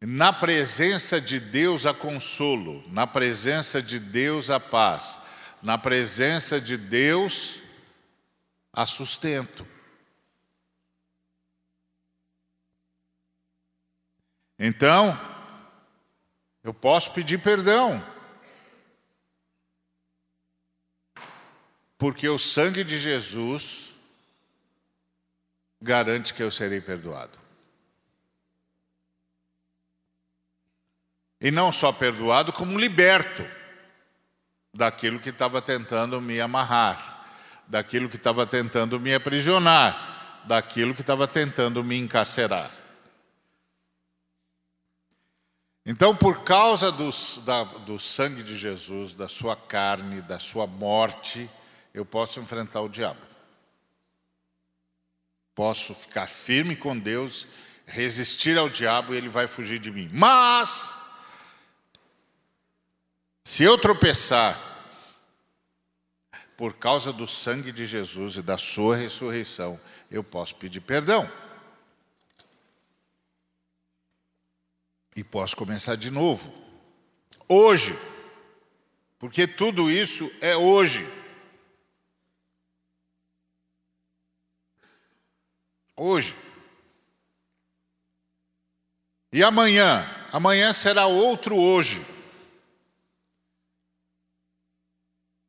[0.00, 5.18] Na presença de Deus há consolo, na presença de Deus há paz,
[5.62, 7.60] na presença de Deus
[8.72, 9.64] há sustento.
[14.64, 15.18] Então,
[16.62, 18.02] eu posso pedir perdão.
[22.02, 23.90] porque o sangue de Jesus
[25.80, 27.38] garante que eu serei perdoado.
[31.40, 33.48] E não só perdoado, como liberto
[34.74, 37.24] daquilo que estava tentando me amarrar,
[37.68, 42.81] daquilo que estava tentando me aprisionar, daquilo que estava tentando me encarcerar.
[45.84, 47.10] Então, por causa do,
[47.44, 51.50] da, do sangue de Jesus, da sua carne, da sua morte,
[51.92, 53.20] eu posso enfrentar o diabo.
[55.54, 57.48] Posso ficar firme com Deus,
[57.84, 60.08] resistir ao diabo e ele vai fugir de mim.
[60.12, 60.96] Mas,
[63.44, 64.56] se eu tropeçar,
[66.56, 71.28] por causa do sangue de Jesus e da sua ressurreição, eu posso pedir perdão.
[75.14, 76.52] E posso começar de novo.
[77.48, 77.98] Hoje.
[79.18, 81.06] Porque tudo isso é hoje.
[86.02, 86.36] hoje.
[89.32, 90.04] E amanhã?
[90.32, 92.04] Amanhã será outro hoje.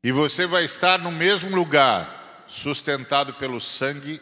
[0.02, 4.20] E você vai estar no mesmo lugar, sustentado pelo sangue,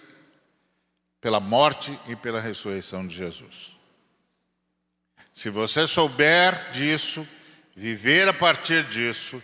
[1.20, 3.71] pela morte e pela ressurreição de Jesus.
[5.33, 7.26] Se você souber disso,
[7.74, 9.43] viver a partir disso,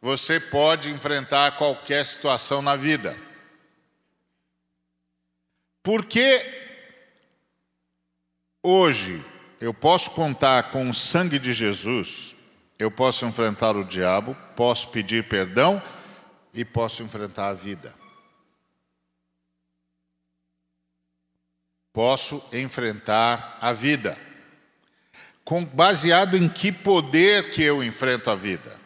[0.00, 3.16] você pode enfrentar qualquer situação na vida.
[5.82, 6.44] Porque
[8.62, 9.24] hoje
[9.60, 12.34] eu posso contar com o sangue de Jesus,
[12.78, 15.82] eu posso enfrentar o diabo, posso pedir perdão
[16.52, 17.94] e posso enfrentar a vida.
[21.92, 24.25] Posso enfrentar a vida.
[25.46, 28.80] Com, baseado em que poder que eu enfrento a vida?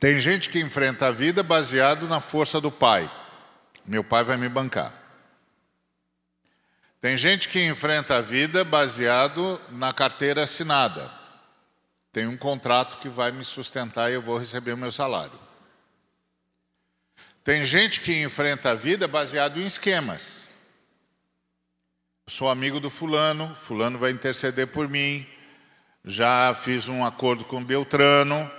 [0.00, 3.08] Tem gente que enfrenta a vida baseado na força do pai.
[3.86, 4.92] Meu pai vai me bancar.
[7.00, 11.12] Tem gente que enfrenta a vida baseado na carteira assinada.
[12.10, 15.38] Tem um contrato que vai me sustentar e eu vou receber o meu salário.
[17.44, 20.41] Tem gente que enfrenta a vida baseado em esquemas.
[22.26, 25.26] Sou amigo do fulano, fulano vai interceder por mim.
[26.04, 28.50] Já fiz um acordo com Beltrano,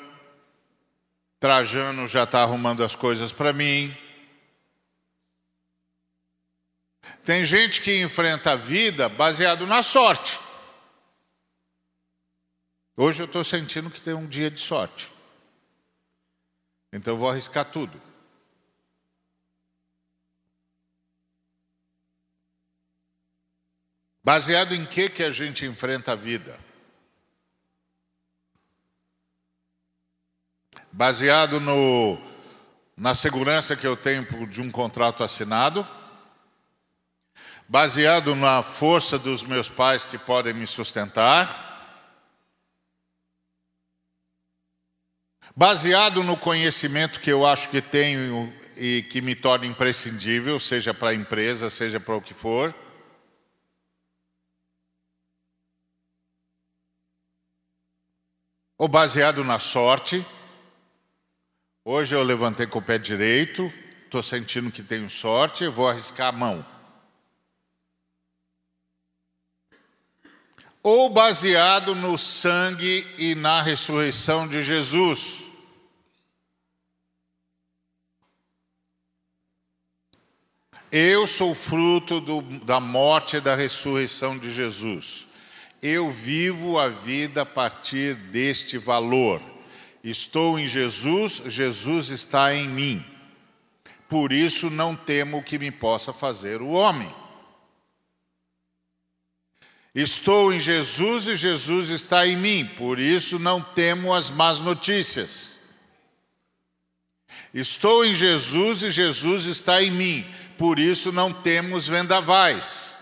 [1.39, 3.95] Trajano já está arrumando as coisas para mim.
[7.25, 10.39] Tem gente que enfrenta a vida baseado na sorte.
[12.95, 15.11] Hoje eu estou sentindo que tem um dia de sorte.
[16.91, 17.99] Então eu vou arriscar tudo.
[24.23, 26.57] Baseado em que que a gente enfrenta a vida?
[30.89, 32.17] Baseado no,
[32.95, 35.85] na segurança que eu tenho de um contrato assinado,
[37.67, 41.61] baseado na força dos meus pais que podem me sustentar,
[45.53, 51.09] baseado no conhecimento que eu acho que tenho e que me torna imprescindível, seja para
[51.09, 52.73] a empresa, seja para o que for.
[58.77, 60.25] Ou baseado na sorte.
[61.85, 63.71] Hoje eu levantei com o pé direito,
[64.05, 66.65] estou sentindo que tenho sorte, vou arriscar a mão.
[70.81, 75.43] Ou baseado no sangue e na ressurreição de Jesus.
[80.91, 85.25] Eu sou fruto do, da morte e da ressurreição de Jesus.
[85.83, 89.41] Eu vivo a vida a partir deste valor.
[90.01, 93.05] Estou em Jesus, Jesus está em mim.
[94.07, 97.13] Por isso não temo o que me possa fazer o homem.
[99.93, 105.57] Estou em Jesus e Jesus está em mim, por isso não temo as más notícias.
[107.53, 110.25] Estou em Jesus e Jesus está em mim,
[110.57, 112.92] por isso não temos vendavais.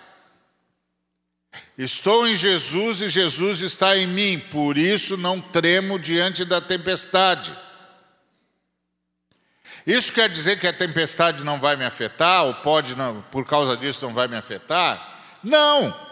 [1.77, 7.55] Estou em Jesus e Jesus está em mim, por isso não tremo diante da tempestade.
[9.85, 13.75] Isso quer dizer que a tempestade não vai me afetar, ou pode, não, por causa
[13.75, 15.23] disso, não vai me afetar?
[15.43, 16.11] Não!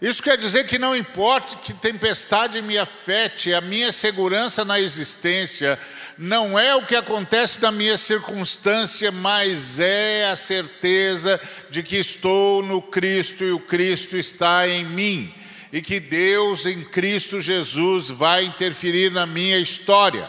[0.00, 5.78] Isso quer dizer que não importa que tempestade me afete, a minha segurança na existência
[6.18, 11.40] não é o que acontece na minha circunstância, mas é a certeza
[11.70, 15.34] de que estou no Cristo e o Cristo está em mim,
[15.72, 20.28] e que Deus em Cristo Jesus vai interferir na minha história.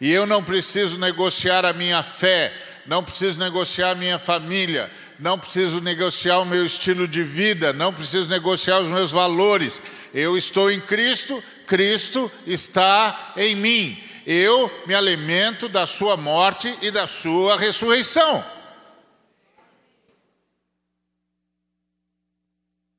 [0.00, 2.52] E eu não preciso negociar a minha fé,
[2.86, 7.92] não preciso negociar a minha família, não preciso negociar o meu estilo de vida, não
[7.92, 9.80] preciso negociar os meus valores.
[10.12, 14.02] Eu estou em Cristo, Cristo está em mim.
[14.26, 18.44] Eu me alimento da sua morte e da sua ressurreição.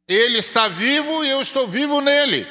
[0.07, 2.45] Ele está vivo e eu estou vivo nele.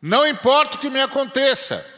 [0.00, 1.88] Não importa o que me aconteça.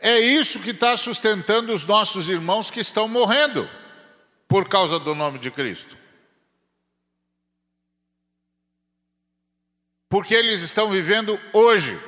[0.00, 3.68] É isso que está sustentando os nossos irmãos que estão morrendo
[4.48, 5.96] por causa do nome de Cristo.
[10.08, 11.98] Porque eles estão vivendo hoje.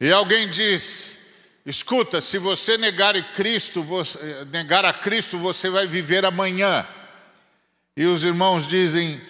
[0.00, 1.18] E alguém diz:
[1.66, 6.86] escuta, se você negar a Cristo, você, negar a Cristo, você vai viver amanhã.
[7.96, 9.20] E os irmãos dizem: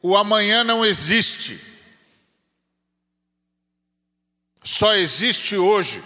[0.00, 1.60] o amanhã não existe.
[4.64, 6.02] Só existe hoje.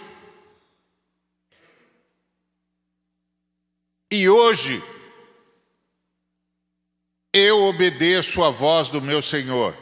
[4.10, 4.82] E hoje
[7.32, 9.76] eu obedeço a voz do meu Senhor.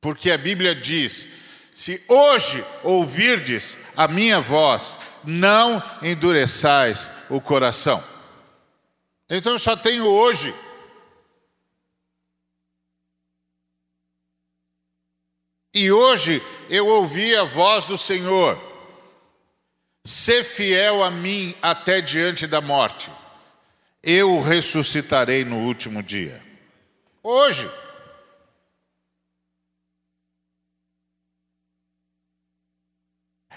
[0.00, 1.28] Porque a Bíblia diz:
[1.74, 8.02] se hoje ouvirdes a minha voz, não endureçais o coração.
[9.28, 10.54] Então eu só tenho hoje.
[15.74, 18.56] E hoje eu ouvi a voz do Senhor:
[20.04, 23.10] Sê fiel a mim até diante da morte,
[24.00, 26.40] eu o ressuscitarei no último dia.
[27.20, 27.68] Hoje.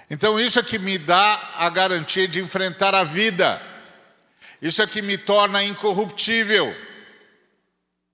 [0.10, 3.62] Então, isso é que me dá a garantia de enfrentar a vida.
[4.62, 6.74] Isso é que me torna incorruptível.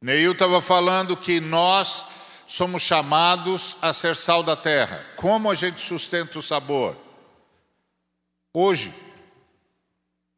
[0.02, 2.06] Neil estava falando que nós
[2.48, 5.06] somos chamados a ser sal da terra.
[5.16, 6.98] Como a gente sustenta o sabor?
[8.54, 8.94] Hoje,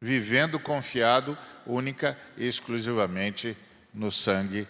[0.00, 1.36] vivendo confiado
[1.66, 3.56] única e exclusivamente
[3.92, 4.68] no sangue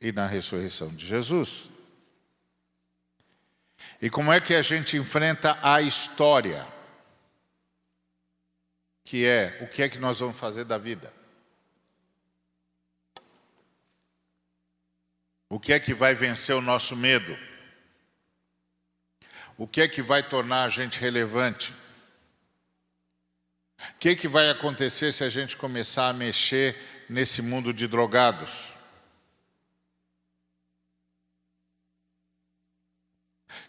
[0.00, 1.68] e na ressurreição de Jesus.
[4.00, 6.66] E como é que a gente enfrenta a história?
[9.04, 11.12] Que é o que é que nós vamos fazer da vida?
[15.50, 17.36] O que é que vai vencer o nosso medo?
[19.56, 21.72] O que é que vai tornar a gente relevante?
[23.80, 26.76] O que é que vai acontecer se a gente começar a mexer
[27.08, 28.77] nesse mundo de drogados?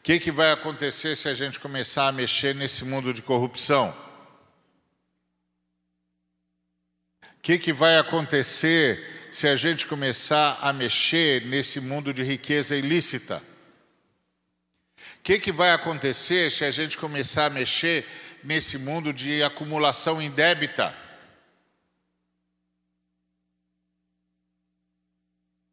[0.10, 3.96] Que, que vai acontecer se a gente começar a mexer nesse mundo de corrupção?
[7.22, 12.76] O que, que vai acontecer se a gente começar a mexer nesse mundo de riqueza
[12.76, 13.38] ilícita?
[14.98, 18.04] O que, que vai acontecer se a gente começar a mexer
[18.44, 20.92] nesse mundo de acumulação indébita?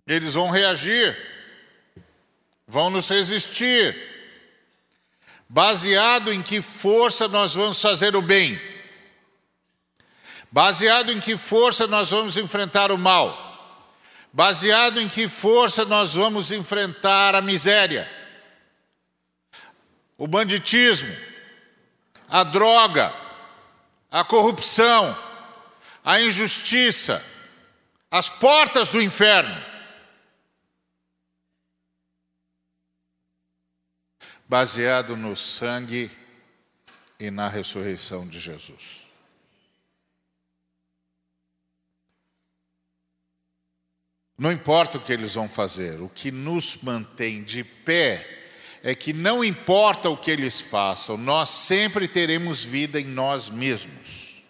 [0.06, 1.16] Eles vão reagir,
[2.68, 4.15] vão nos resistir.
[5.48, 8.60] Baseado em que força nós vamos fazer o bem?
[10.50, 13.44] Baseado em que força nós vamos enfrentar o mal?
[14.32, 18.10] Baseado em que força nós vamos enfrentar a miséria?
[20.18, 21.14] O banditismo,
[22.28, 23.12] a droga,
[24.10, 25.16] a corrupção,
[26.04, 27.24] a injustiça,
[28.10, 29.75] as portas do inferno.
[34.48, 36.10] Baseado no sangue
[37.18, 39.06] e na ressurreição de Jesus.
[44.38, 48.44] Não importa o que eles vão fazer, o que nos mantém de pé
[48.82, 54.44] é que não importa o que eles façam, nós sempre teremos vida em nós mesmos.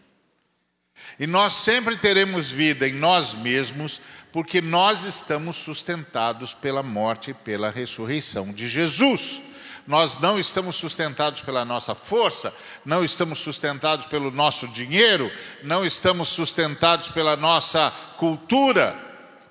[1.18, 4.00] E nós sempre teremos vida em nós mesmos,
[4.32, 9.40] porque nós estamos sustentados pela morte e pela ressurreição de Jesus.
[9.86, 12.52] Nós não estamos sustentados pela nossa força,
[12.84, 15.30] não estamos sustentados pelo nosso dinheiro,
[15.62, 18.94] não estamos sustentados pela nossa cultura,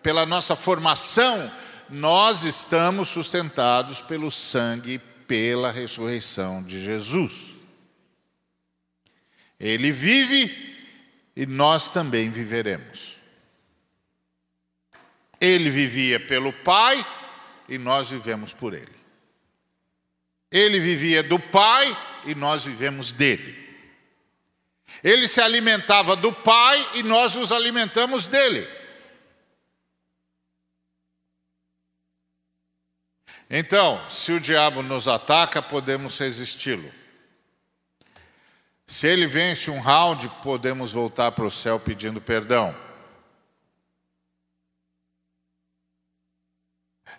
[0.03, 1.51] pela nossa formação,
[1.89, 7.55] nós estamos sustentados pelo sangue, pela ressurreição de Jesus.
[9.59, 10.75] Ele vive
[11.35, 13.15] e nós também viveremos.
[15.39, 17.05] Ele vivia pelo Pai
[17.69, 19.04] e nós vivemos por Ele.
[20.55, 23.53] Ele vivia do Pai e nós vivemos dele.
[25.03, 28.65] Ele se alimentava do Pai e nós nos alimentamos dele.
[33.49, 36.89] Então, se o diabo nos ataca, podemos resisti-lo.
[38.87, 42.73] Se ele vence um round, podemos voltar para o céu pedindo perdão.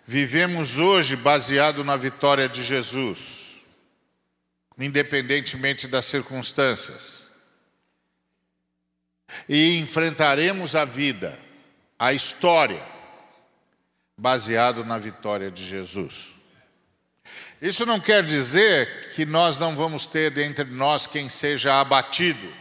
[0.09, 3.57] Vivemos hoje baseado na vitória de Jesus,
[4.79, 7.29] independentemente das circunstâncias.
[9.49, 11.37] E enfrentaremos a vida,
[11.99, 12.81] a história,
[14.17, 16.33] baseado na vitória de Jesus.
[17.61, 22.53] Isso não quer dizer que nós não vamos ter dentre nós quem seja abatido.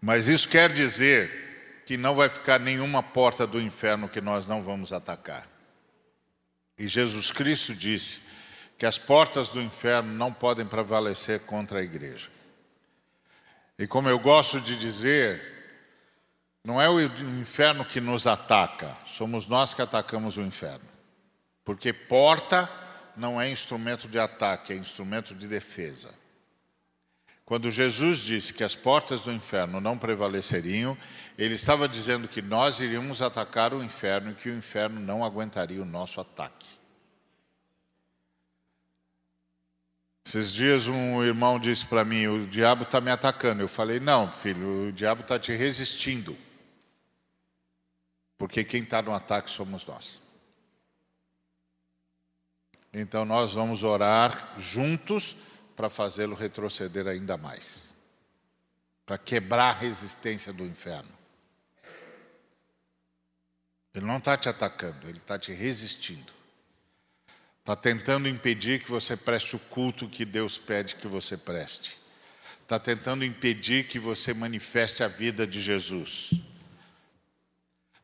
[0.00, 1.45] Mas isso quer dizer
[1.86, 5.48] que não vai ficar nenhuma porta do inferno que nós não vamos atacar.
[6.76, 8.22] E Jesus Cristo disse
[8.76, 12.28] que as portas do inferno não podem prevalecer contra a igreja.
[13.78, 15.40] E como eu gosto de dizer,
[16.64, 20.88] não é o inferno que nos ataca, somos nós que atacamos o inferno.
[21.64, 22.68] Porque porta
[23.16, 26.12] não é instrumento de ataque, é instrumento de defesa.
[27.46, 30.98] Quando Jesus disse que as portas do inferno não prevaleceriam,
[31.38, 35.80] ele estava dizendo que nós iríamos atacar o inferno e que o inferno não aguentaria
[35.80, 36.66] o nosso ataque.
[40.26, 43.62] Esses dias um irmão disse para mim: O diabo está me atacando.
[43.62, 46.36] Eu falei: Não, filho, o diabo está te resistindo.
[48.36, 50.20] Porque quem está no ataque somos nós.
[52.92, 55.36] Então nós vamos orar juntos
[55.76, 57.86] para fazê-lo retroceder ainda mais
[59.04, 61.16] para quebrar a resistência do inferno.
[63.94, 66.32] Ele não está te atacando, ele está te resistindo.
[67.60, 71.96] Está tentando impedir que você preste o culto que Deus pede que você preste.
[72.62, 76.32] Está tentando impedir que você manifeste a vida de Jesus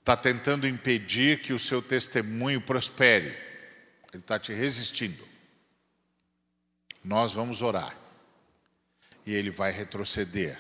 [0.03, 3.29] está tentando impedir que o seu testemunho prospere.
[4.13, 5.32] Ele está te resistindo.
[7.05, 7.97] Nós vamos orar.
[9.27, 10.59] E ele vai retroceder.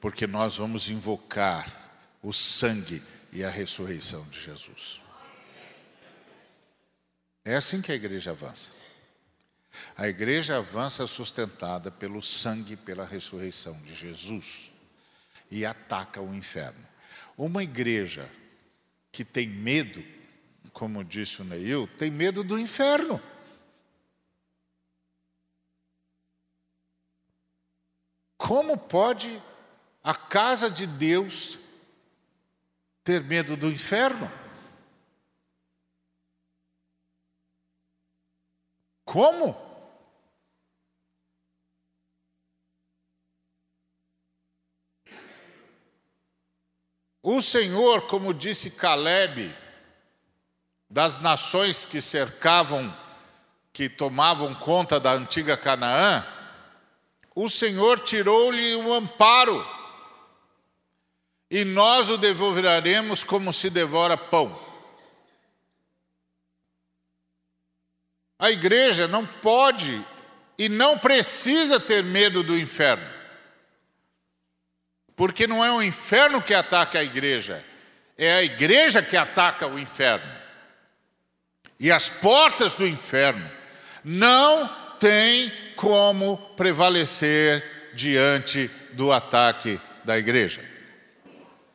[0.00, 1.92] Porque nós vamos invocar
[2.22, 3.02] o sangue
[3.32, 5.00] e a ressurreição de Jesus.
[7.44, 8.70] É assim que a igreja avança.
[9.96, 14.70] A igreja avança sustentada pelo sangue e pela ressurreição de Jesus
[15.50, 16.86] e ataca o inferno.
[17.36, 18.28] Uma igreja
[19.10, 20.02] que tem medo,
[20.72, 23.20] como disse o Neil, tem medo do inferno.
[28.40, 29.40] Como pode
[30.02, 31.58] a casa de Deus
[33.04, 34.32] ter medo do inferno?
[39.04, 39.54] Como?
[47.22, 49.54] O Senhor, como disse Caleb,
[50.88, 52.96] das nações que cercavam,
[53.70, 56.39] que tomavam conta da antiga Canaã,
[57.42, 59.66] o Senhor tirou-lhe o amparo,
[61.50, 64.60] e nós o devolveremos como se devora pão.
[68.38, 70.04] A igreja não pode
[70.58, 73.10] e não precisa ter medo do inferno.
[75.16, 77.64] Porque não é o inferno que ataca a igreja,
[78.18, 80.30] é a igreja que ataca o inferno.
[81.78, 83.50] E as portas do inferno
[84.04, 84.68] não
[84.98, 90.62] têm como prevalecer diante do ataque da igreja.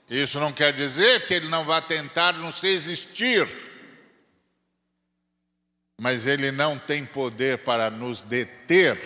[0.09, 3.47] Isso não quer dizer que ele não vai tentar nos resistir,
[5.99, 8.97] mas ele não tem poder para nos deter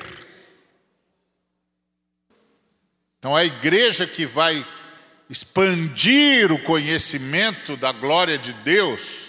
[3.20, 4.66] então, a igreja que vai
[5.30, 9.29] expandir o conhecimento da glória de Deus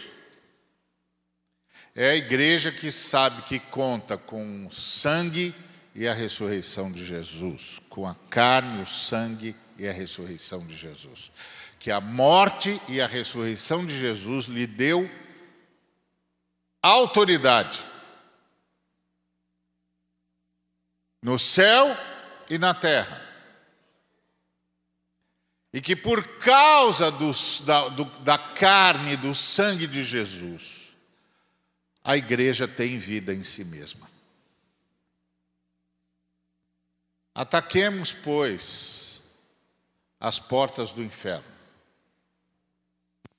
[1.95, 5.55] é a igreja que sabe que conta com o sangue
[5.95, 11.33] e a ressurreição de Jesus, com a carne, o sangue e a ressurreição de Jesus.
[11.79, 15.11] Que a morte e a ressurreição de Jesus lhe deu
[16.83, 17.85] autoridade.
[21.23, 21.97] No céu
[22.49, 23.21] e na terra.
[25.73, 30.80] E que por causa da, do, da carne, do sangue de Jesus,
[32.03, 34.09] a igreja tem vida em si mesma.
[37.35, 39.23] Ataquemos, pois,
[40.19, 41.45] as portas do inferno.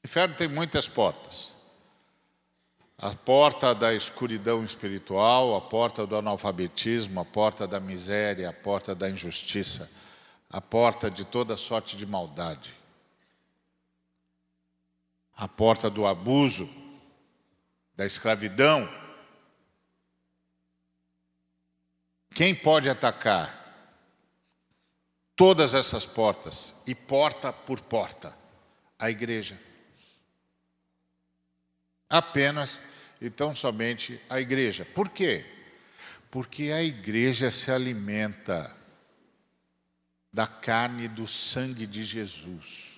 [0.04, 1.52] O inferno tem muitas portas.
[2.98, 8.94] A porta da escuridão espiritual, a porta do analfabetismo, a porta da miséria, a porta
[8.94, 9.90] da injustiça
[10.52, 12.78] a porta de toda sorte de maldade,
[15.34, 16.70] a porta do abuso,
[17.96, 18.90] da escravidão.
[22.34, 23.58] Quem pode atacar
[25.36, 28.36] todas essas portas e porta por porta?
[28.98, 29.60] A igreja.
[32.10, 32.82] Apenas
[33.20, 34.84] e tão somente a igreja.
[34.84, 35.46] Por quê?
[36.30, 38.76] Porque a igreja se alimenta
[40.34, 42.91] da carne e do sangue de Jesus.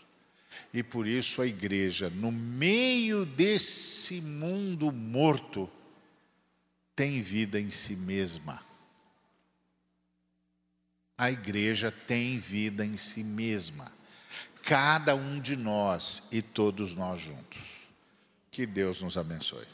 [0.74, 5.70] E por isso a igreja, no meio desse mundo morto,
[6.96, 8.64] tem vida em si mesma.
[11.16, 13.92] A igreja tem vida em si mesma.
[14.64, 17.84] Cada um de nós e todos nós juntos.
[18.50, 19.73] Que Deus nos abençoe.